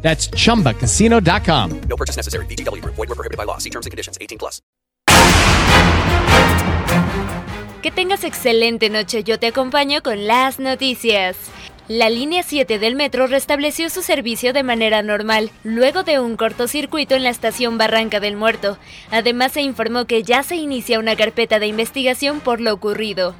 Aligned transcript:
That's 0.00 0.30
chumbacasino.com. 0.30 1.80
No 1.88 1.96
purchase 1.96 2.16
necessary. 2.16 2.46
VGW 2.46 2.80
Group. 2.80 2.94
Void 2.96 3.08
were 3.08 3.14
prohibited 3.14 3.36
by 3.36 3.44
law. 3.44 3.58
See 3.58 3.70
terms 3.70 3.86
and 3.86 3.90
conditions. 3.90 4.16
18 4.20 4.38
plus. 4.38 4.62
Que 7.82 7.92
tengas 7.92 8.24
excelente 8.24 8.90
noche. 8.90 9.22
Yo 9.22 9.38
te 9.38 9.46
acompaño 9.46 10.02
con 10.02 10.26
las 10.26 10.58
noticias. 10.58 11.36
La 11.88 12.10
línea 12.10 12.42
7 12.42 12.78
del 12.78 12.96
metro 12.96 13.26
restableció 13.26 13.88
su 13.88 14.02
servicio 14.02 14.52
de 14.52 14.62
manera 14.62 15.02
normal, 15.02 15.50
luego 15.64 16.02
de 16.02 16.18
un 16.18 16.36
cortocircuito 16.36 17.14
en 17.14 17.22
la 17.22 17.30
estación 17.30 17.78
Barranca 17.78 18.20
del 18.20 18.36
Muerto. 18.36 18.76
Además, 19.10 19.52
se 19.52 19.62
informó 19.62 20.04
que 20.04 20.22
ya 20.22 20.42
se 20.42 20.56
inicia 20.56 20.98
una 20.98 21.16
carpeta 21.16 21.58
de 21.58 21.66
investigación 21.66 22.40
por 22.40 22.60
lo 22.60 22.74
ocurrido. 22.74 23.34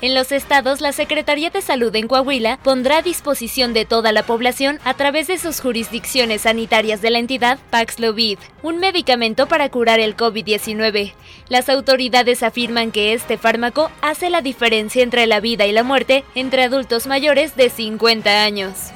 En 0.00 0.14
los 0.14 0.30
estados, 0.30 0.80
la 0.80 0.92
Secretaría 0.92 1.50
de 1.50 1.60
Salud 1.60 1.94
en 1.96 2.06
Coahuila 2.06 2.60
pondrá 2.62 2.98
a 2.98 3.02
disposición 3.02 3.72
de 3.74 3.84
toda 3.84 4.12
la 4.12 4.22
población, 4.22 4.78
a 4.84 4.94
través 4.94 5.26
de 5.26 5.38
sus 5.38 5.60
jurisdicciones 5.60 6.42
sanitarias 6.42 7.02
de 7.02 7.10
la 7.10 7.18
entidad, 7.18 7.58
Paxlovid, 7.70 8.38
un 8.62 8.78
medicamento 8.78 9.48
para 9.48 9.68
curar 9.70 9.98
el 9.98 10.16
COVID-19. 10.16 11.14
Las 11.48 11.68
autoridades 11.68 12.44
afirman 12.44 12.92
que 12.92 13.12
este 13.12 13.38
fármaco 13.38 13.90
hace 14.00 14.30
la 14.30 14.40
diferencia 14.40 15.02
entre 15.02 15.26
la 15.26 15.40
vida 15.40 15.66
y 15.66 15.72
la 15.72 15.82
muerte 15.82 16.24
entre 16.36 16.62
adultos 16.62 17.08
mayores 17.08 17.56
de 17.56 17.68
50 17.68 18.44
años. 18.44 18.92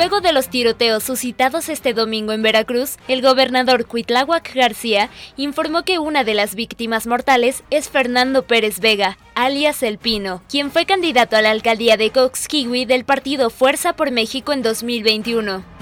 Luego 0.00 0.22
de 0.22 0.32
los 0.32 0.48
tiroteos 0.48 1.04
suscitados 1.04 1.68
este 1.68 1.92
domingo 1.92 2.32
en 2.32 2.40
Veracruz, 2.40 2.96
el 3.06 3.20
gobernador 3.20 3.84
Cuitláhuac 3.84 4.54
García 4.54 5.10
informó 5.36 5.82
que 5.82 5.98
una 5.98 6.24
de 6.24 6.32
las 6.32 6.54
víctimas 6.54 7.06
mortales 7.06 7.64
es 7.68 7.90
Fernando 7.90 8.46
Pérez 8.46 8.80
Vega, 8.80 9.18
alias 9.34 9.82
El 9.82 9.98
Pino, 9.98 10.42
quien 10.48 10.70
fue 10.70 10.86
candidato 10.86 11.36
a 11.36 11.42
la 11.42 11.50
alcaldía 11.50 11.98
de 11.98 12.12
Coxquiwi 12.12 12.86
del 12.86 13.04
partido 13.04 13.50
Fuerza 13.50 13.92
por 13.92 14.10
México 14.10 14.54
en 14.54 14.62
2021. 14.62 15.79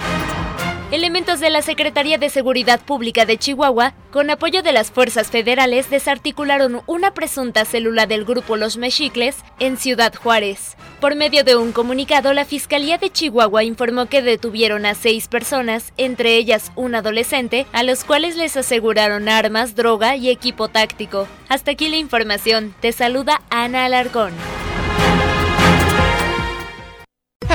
Elementos 0.90 1.38
de 1.38 1.50
la 1.50 1.60
Secretaría 1.60 2.16
de 2.16 2.30
Seguridad 2.30 2.80
Pública 2.80 3.26
de 3.26 3.36
Chihuahua, 3.36 3.92
con 4.10 4.30
apoyo 4.30 4.62
de 4.62 4.72
las 4.72 4.90
fuerzas 4.90 5.30
federales, 5.30 5.90
desarticularon 5.90 6.80
una 6.86 7.12
presunta 7.12 7.66
célula 7.66 8.06
del 8.06 8.24
grupo 8.24 8.56
Los 8.56 8.78
Mexicles 8.78 9.36
en 9.58 9.76
Ciudad 9.76 10.14
Juárez. 10.14 10.78
Por 10.98 11.14
medio 11.14 11.44
de 11.44 11.56
un 11.56 11.72
comunicado, 11.72 12.32
la 12.32 12.46
Fiscalía 12.46 12.96
de 12.96 13.10
Chihuahua 13.10 13.64
informó 13.64 14.06
que 14.06 14.22
detuvieron 14.22 14.86
a 14.86 14.94
seis 14.94 15.28
personas, 15.28 15.92
entre 15.98 16.36
ellas 16.36 16.72
un 16.74 16.94
adolescente, 16.94 17.66
a 17.72 17.82
los 17.82 18.04
cuales 18.04 18.36
les 18.36 18.56
aseguraron 18.56 19.28
armas, 19.28 19.76
droga 19.76 20.16
y 20.16 20.30
equipo 20.30 20.68
táctico. 20.68 21.28
Hasta 21.50 21.72
aquí 21.72 21.90
la 21.90 21.96
información. 21.96 22.74
Te 22.80 22.92
saluda 22.92 23.42
Ana 23.50 23.84
Alarcón. 23.84 24.32